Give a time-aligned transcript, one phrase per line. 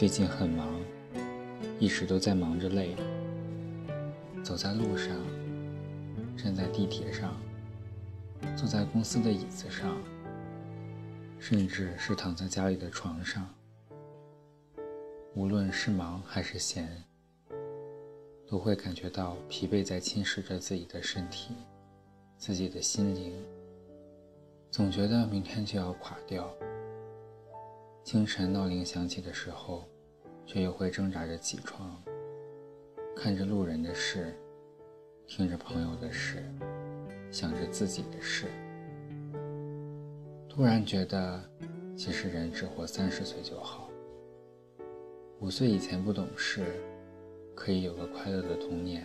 [0.00, 0.66] 最近很忙，
[1.78, 2.96] 一直都在忙着累。
[4.42, 5.14] 走在路上，
[6.38, 7.36] 站在地铁上，
[8.56, 9.94] 坐在公司的椅子上，
[11.38, 13.46] 甚至是躺在家里的床上，
[15.34, 16.88] 无论是忙还是闲，
[18.48, 21.54] 都会感觉到疲惫在侵蚀着自己的身体、
[22.38, 23.34] 自己的心灵，
[24.70, 26.50] 总觉得明天就要垮掉。
[28.02, 29.84] 清晨闹铃响起的时候，
[30.52, 31.96] 却又会挣扎着起床，
[33.14, 34.34] 看着路人的事，
[35.24, 36.42] 听着朋友的事，
[37.30, 38.48] 想着自己的事。
[40.48, 41.40] 突然觉得，
[41.96, 43.88] 其实人只活三十岁就好。
[45.38, 46.64] 五岁以前不懂事，
[47.54, 49.04] 可以有个快乐的童年；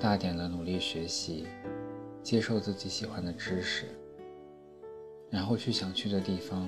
[0.00, 1.46] 大点了，努力学习，
[2.22, 3.84] 接受自己喜欢的知识，
[5.28, 6.66] 然后去想去的地方。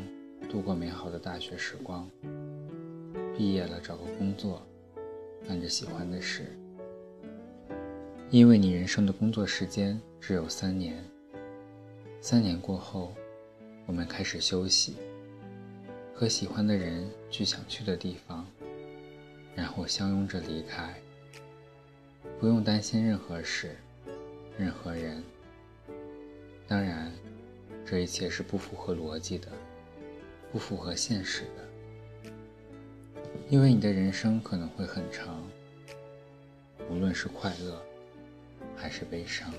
[0.48, 2.10] 度过美好的大学时光，
[3.40, 4.60] 毕业了找个工作，
[5.48, 6.44] 干着喜欢的事。
[8.28, 11.02] 因为你人生的工作时间只有三年，
[12.20, 13.14] 三年过后，
[13.86, 14.96] 我们开始休息，
[16.14, 18.46] 和喜欢的人去想去的地方，
[19.54, 20.94] 然后相拥着离开，
[22.38, 23.74] 不用担心任何事，
[24.58, 25.24] 任何人。
[26.68, 27.10] 当然，
[27.86, 29.48] 这一切是不符合逻辑的。
[30.52, 31.69] 不符合现实的，
[33.50, 35.44] 因为你的人生可能会很长，
[36.88, 37.82] 无论是快乐
[38.76, 39.52] 还是悲伤。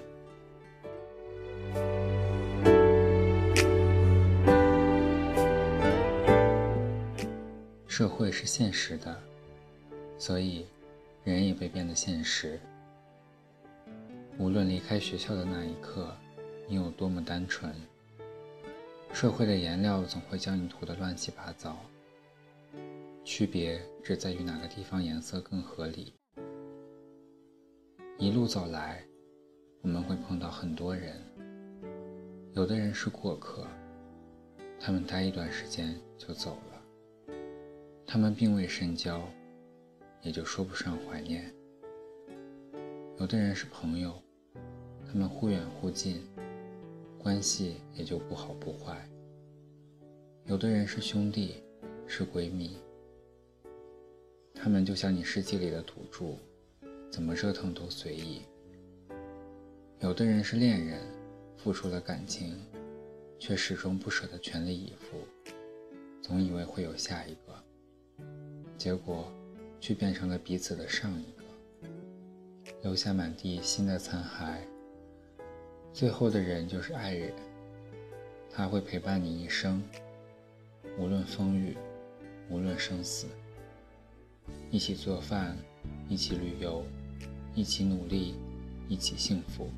[7.86, 9.22] 社会是现实的，
[10.18, 10.66] 所以
[11.26, 12.58] 人也会变得现实。
[14.38, 16.16] 无论离开学校的那一刻，
[16.66, 17.76] 你有多么单纯。
[19.12, 21.76] 社会的颜料总会将你涂得乱七八糟，
[23.34, 26.14] 区别只在于哪个地方颜色更合理。
[28.20, 29.02] 一路走来，
[29.82, 31.16] 我们会碰到很多人，
[32.52, 33.66] 有的人是过客，
[34.78, 37.34] 他们待一段时间就走了，
[38.06, 39.22] 他们并未深交，
[40.22, 41.42] 也就说不上怀念；
[43.18, 44.14] 有的人是朋友，
[45.08, 46.22] 他们忽远忽近。
[47.18, 49.10] 关系也就不好不坏。
[50.44, 51.64] 有的人是兄弟，
[52.06, 52.76] 是闺蜜，
[54.54, 56.38] 他们就像你世界里的土著，
[57.12, 58.42] 怎么折腾都随意。
[60.00, 61.02] 有的人是恋人，
[61.58, 62.58] 付出了感情，
[63.38, 65.18] 却始终不舍得全力以赴，
[66.22, 68.24] 总以为会有下一个，
[68.78, 69.32] 结果
[69.80, 71.44] 却变成了彼此的上一个，
[72.84, 74.60] 留下满地新的残骸。
[75.94, 77.34] 最后的人就是爱人，
[78.50, 79.84] 他会陪伴你一生，
[80.98, 81.76] 无论风雨，
[82.50, 83.28] 无论生死，
[84.72, 85.58] 一起做饭，
[86.08, 86.82] 一起旅游，
[87.54, 88.36] 一起努力，
[88.88, 89.70] 一起幸福，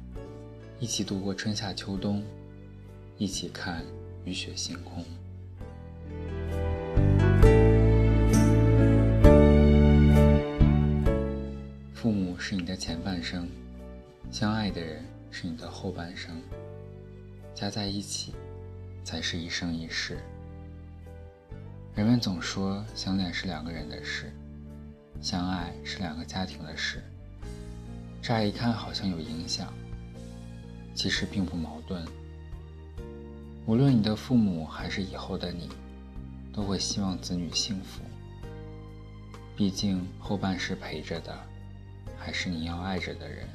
[0.79, 2.23] 一起度过春夏秋冬，
[3.17, 3.83] 一起看
[4.23, 5.03] 雨雪星空。
[11.95, 13.49] 父母是你的前半生，
[14.31, 15.03] 相爱的人。
[15.35, 16.39] 是你的后半生，
[17.55, 18.35] 加在一起，
[19.03, 20.19] 才是一生一世。
[21.95, 24.31] 人们总说相恋是两个人的事，
[25.21, 27.01] 相爱是两个家庭的事。
[28.21, 29.73] 乍一看好像有影响，
[30.95, 32.05] 其实并不矛盾。
[33.65, 35.69] 无论你的父母还是以后的你，
[36.53, 38.01] 都会希望子女幸福。
[39.55, 41.37] 毕竟后半世陪着的，
[42.17, 43.47] 还是你要爱着的人。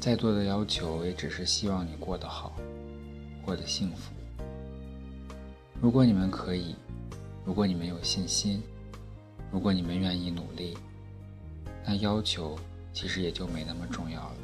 [0.00, 2.54] 再多的要求，也只是希望你过得好，
[3.44, 4.12] 过得幸福。
[5.80, 6.74] 如果你们可以，
[7.44, 8.62] 如果你们有信心，
[9.50, 10.76] 如果你们愿意努力，
[11.84, 12.58] 那要求
[12.92, 14.38] 其实也就没那么重要了。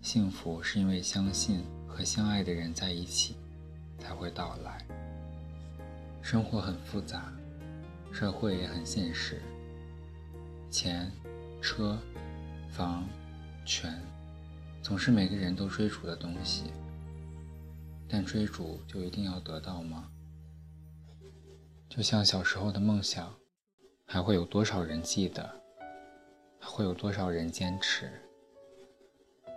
[0.00, 3.36] 幸福是因为相信和相爱的人在一起，
[3.98, 4.84] 才会到来。
[6.20, 7.32] 生活很复杂，
[8.12, 9.40] 社会也很现实。
[10.70, 11.10] 钱、
[11.60, 11.98] 车、
[12.70, 13.04] 房。
[13.64, 13.96] 权，
[14.82, 16.64] 总是每个人都追逐的东西。
[18.08, 20.10] 但追逐就一定要得到吗？
[21.88, 23.32] 就像小时候的梦想，
[24.12, 25.42] 还会有多少人记得？
[26.60, 28.12] 还会有多少人坚持？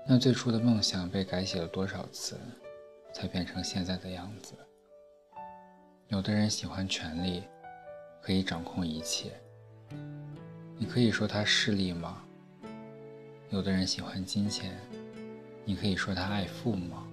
[0.08, 2.40] 那最初的梦想被改写了多少次，
[3.14, 4.54] 才变成现在的样子？
[6.08, 7.44] 有的人喜欢权力，
[8.22, 9.34] 可以掌控一切。
[10.78, 12.24] 你可以说他势利吗？
[13.50, 14.74] 有的人喜欢金钱，
[15.66, 17.06] 你可以说他爱富吗？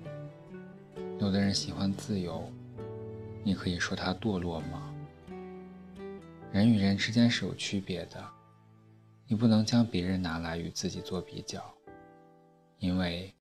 [1.19, 2.49] 有的人喜欢自由，
[3.43, 4.92] 你可以说他堕落吗？
[6.53, 8.23] 人与人之间是有区别的，
[9.27, 11.65] 你不能将别人拿来与自己做比较，
[12.79, 13.33] 因为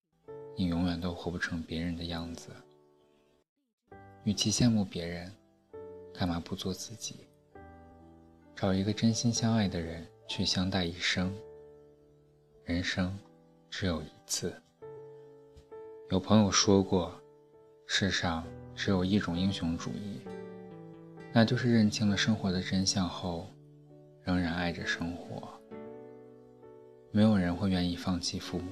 [0.56, 2.52] 你永远都活不成别人的样子。
[4.24, 5.30] 与其羡慕别人，
[6.13, 7.28] 干嘛不做自己？
[8.56, 11.36] 找一个真心相爱的人去相待一生。
[12.63, 13.19] 人生
[13.69, 14.54] 只有一次。
[16.10, 17.13] 有朋友说过，
[17.86, 20.22] 世上只有一种英雄主义。
[21.33, 23.48] 那就是认清了生活的真相后，
[24.24, 25.48] 仍然爱着生活。
[27.10, 28.69] 没有人会愿意放弃父母，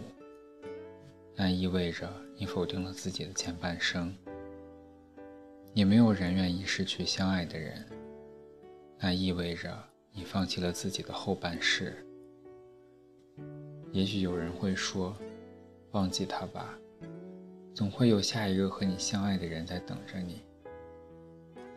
[1.35, 4.13] 那意味着你否定了自己的前半生；
[5.73, 7.85] 也没有人愿意失去相爱的人，
[8.97, 9.73] 那意味着
[10.11, 12.05] 你放弃了自己的后半世。
[13.93, 15.15] 也许有人会说
[15.91, 16.77] ：“忘记他吧，
[17.73, 20.41] 总会有下一个和你相爱的人在等着你。”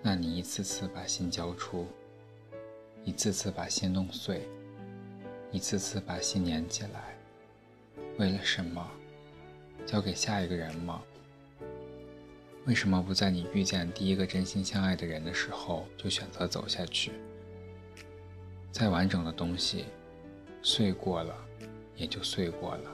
[0.04, 1.86] 那你一次次把心交出，
[3.04, 4.48] 一次次把心弄碎，
[5.52, 7.16] 一次次把心粘起来，
[8.18, 8.84] 为了什么？
[9.86, 11.00] 交给下一个人吗？
[12.66, 17.12] 为什么不在你遇见第一个真心相爱的人的时候就选择走下去？
[18.72, 19.84] 再完整的东西，
[20.62, 21.32] 碎过了
[21.96, 22.90] 也就碎过了，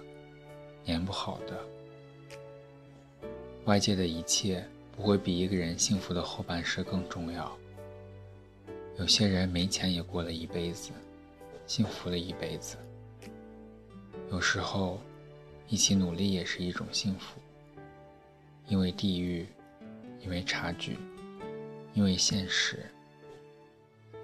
[0.85, 3.29] 粘不好的。
[3.65, 4.63] 外界的一切。
[4.99, 7.57] 不会比一个人幸福的后半生更重要。
[8.99, 10.91] 有些人没钱也过了一辈子，
[11.69, 12.77] 幸福了一辈子。
[14.33, 15.01] 有时候，
[15.69, 17.39] 一起努力也是一种幸福。
[18.67, 19.47] 因为地域，
[20.21, 20.99] 因为差距，
[21.95, 22.85] 因为现实，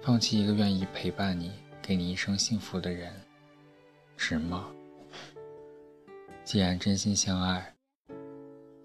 [0.01, 3.13] 放弃一个愿意陪伴你、给你一生幸福的人，
[4.17, 4.69] 值吗？
[6.43, 7.73] 既然真心相爱，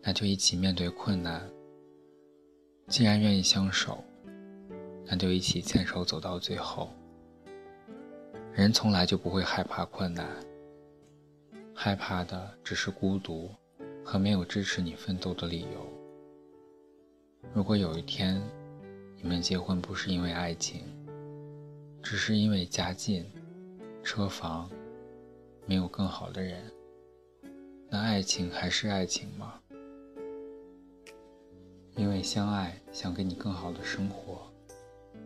[0.00, 1.50] 那就一起面对困难。
[2.90, 4.02] 既然愿意相守，
[5.06, 6.90] 那就一起牵手走到最后。
[8.52, 10.26] 人从来就不会害怕困难，
[11.72, 13.48] 害怕的只是孤独
[14.04, 15.86] 和没有支持你奋斗的理由。
[17.54, 18.42] 如果有一天
[19.16, 20.82] 你们结婚不是因为爱情，
[22.02, 23.24] 只是因为家境、
[24.02, 24.68] 车房，
[25.64, 26.60] 没有更好的人，
[27.88, 29.60] 那爱情还是爱情吗？
[31.96, 34.50] 因为相爱，想给你更好的生活，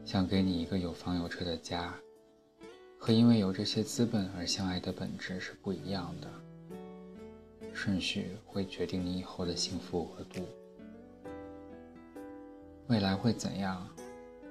[0.05, 1.94] 想给你一个有房有车的家，
[2.99, 6.28] 和因为有这些资本而相爱的本质是不一样的。
[7.72, 10.46] 顺序会决定你以后的幸福额度。
[12.87, 13.88] 未来会怎样，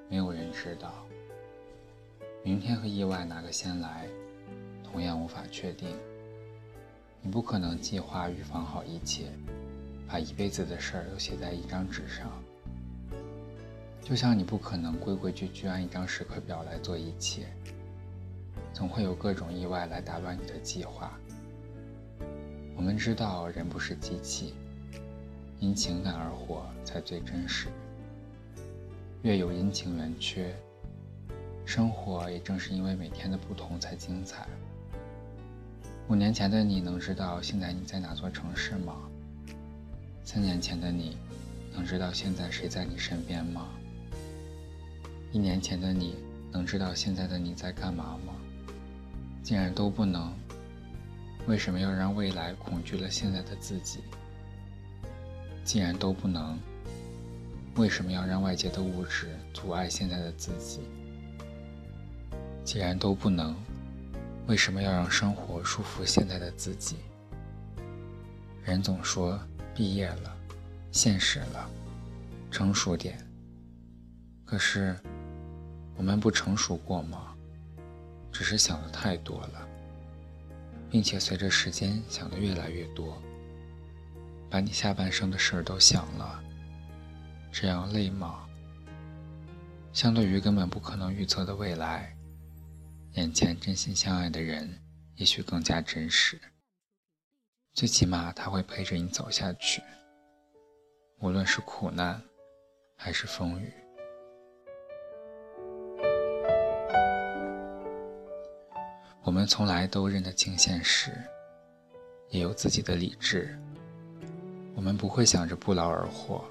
[0.08, 1.04] 没有人知道。
[2.42, 4.06] 明天和意外哪个先来，
[4.82, 5.88] 同样无法确定。
[7.22, 9.32] 你不可能计划预防好一切。
[10.14, 12.30] 把一辈子的事儿都写在一张纸上，
[14.00, 17.48] 就像你不可能规规矩矩按一张时刻表来做一切，
[18.72, 21.18] 总会有各种意外来打乱你的计划。
[22.76, 24.54] 我们知道人不是机器，
[25.58, 27.66] 因情感而活才最真实。
[29.22, 30.54] 月有阴晴圆缺，
[31.66, 34.46] 生活也正是因为每天的不同才精彩。
[36.06, 38.94] 五年前的你能知道现在你在哪座城市吗？
[40.24, 41.18] 三年前的你，
[41.72, 43.68] 能知道现在谁在你身边吗？
[45.30, 46.16] 一年前的你，
[46.50, 48.32] 能知道现在的你在干嘛吗？
[49.42, 50.32] 既然都不能，
[51.46, 54.00] 为什么要让未来恐惧了现在的自己？
[55.62, 56.58] 既然都不能，
[57.76, 60.80] 为什么要让外界的物质阻碍现在的自己？
[62.64, 63.54] 既然都不能，
[64.46, 66.96] 为什么要让生活束缚现在的自己？
[68.64, 69.38] 人总说。
[69.74, 70.36] 毕业了，
[70.92, 71.68] 现实了，
[72.50, 73.18] 成熟点。
[74.44, 74.96] 可是，
[75.96, 77.34] 我们不成熟过吗？
[78.30, 79.68] 只是想的太多了，
[80.90, 83.20] 并且随着时间想的越来越多，
[84.48, 86.42] 把你下半生的事儿都想了，
[87.50, 88.44] 这样累吗？
[89.92, 92.16] 相对于根本不可能预测的未来，
[93.14, 94.80] 眼前真心相爱的人，
[95.16, 96.40] 也许更加真实。
[97.74, 99.82] 最起码他会陪着你走下去，
[101.18, 102.22] 无论是苦难
[102.94, 103.72] 还是风雨。
[109.24, 111.10] 我们从来都认得清现实，
[112.28, 113.58] 也有自己的理智。
[114.76, 116.44] 我们不会想着不劳而获，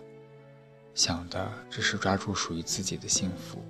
[0.93, 3.63] 想的只是抓住属于自己的幸福。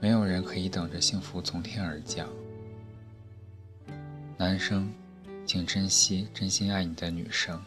[0.00, 2.28] 没有人可以等着幸福从天而降。
[4.36, 4.92] 男生。
[5.44, 7.62] 请珍惜真心爱你的女生，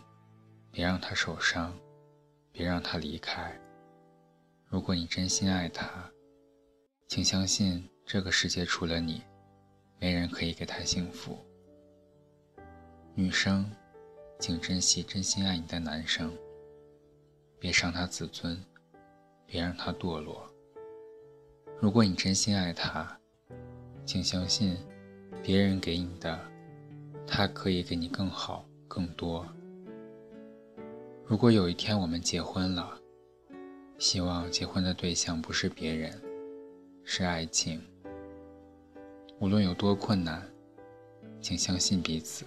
[0.72, 1.78] 别让她受伤，
[2.52, 3.54] 别让她离开。
[4.68, 6.10] 如果你真心爱她，
[7.08, 9.22] 请相信，这个世界除了你，
[10.00, 11.38] 没人可以给她幸福。
[13.14, 13.70] 女生，
[14.40, 16.36] 请珍惜真心爱你的男生，
[17.60, 18.58] 别伤他自尊，
[19.46, 20.50] 别让他堕落。
[21.80, 23.20] 如果你真心爱他，
[24.06, 24.78] 请相信，
[25.44, 26.40] 别人给你的，
[27.28, 29.46] 他可以给你更好、更多。
[31.26, 33.00] 如果有一天我们结婚了，
[33.98, 36.22] 希望结婚的对象不是别人，
[37.04, 37.82] 是爱情。
[39.40, 40.42] 无论有多困难，
[41.42, 42.46] 请相信彼此。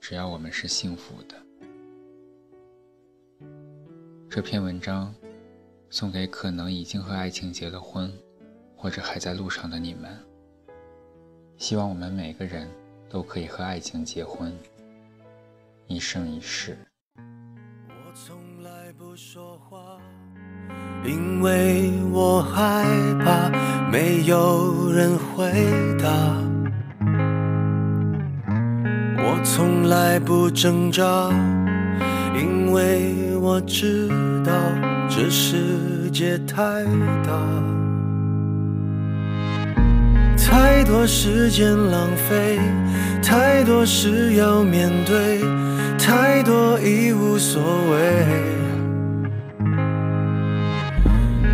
[0.00, 1.36] 只要我们是幸福的，
[4.28, 5.14] 这篇文章
[5.88, 8.12] 送给可能已经和爱情结了婚，
[8.76, 10.18] 或者还在路上的你们。
[11.56, 12.68] 希望我们每个人
[13.14, 14.52] 都可以和爱情结婚，
[15.86, 16.76] 一生一世。
[17.16, 19.78] 我从来不说话，
[21.04, 22.84] 因为我害
[23.24, 23.48] 怕
[23.88, 25.48] 没有人回
[25.96, 26.10] 答。
[29.22, 31.30] 我从来不挣扎，
[32.36, 34.08] 因为我知
[34.44, 34.52] 道
[35.08, 36.84] 这世界太
[37.24, 37.38] 大，
[40.46, 42.60] 太多时间浪费，
[43.22, 45.40] 太多事要面对，
[45.98, 48.26] 太多已无所谓，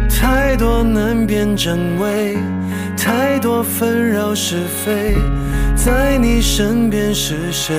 [0.09, 2.37] 太多难辨真伪，
[2.97, 5.16] 太多纷扰是非。
[5.76, 7.75] 在你身边是谁？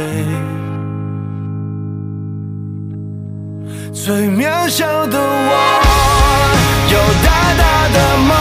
[3.94, 5.52] 最渺小的我，
[6.90, 8.32] 有大大的梦，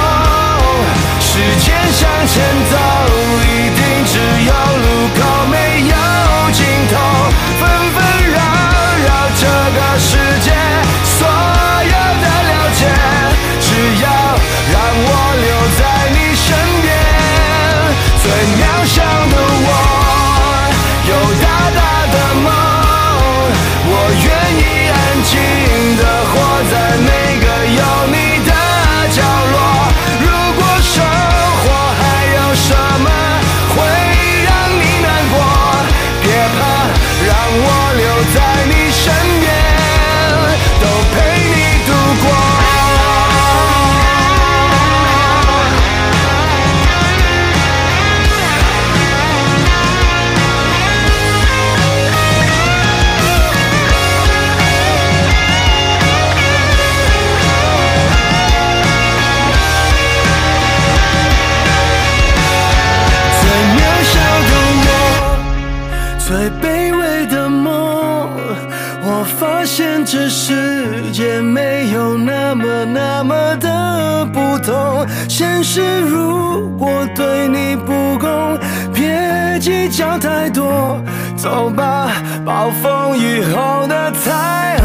[81.37, 82.11] 走吧，
[82.45, 84.80] 暴风雨后的彩虹。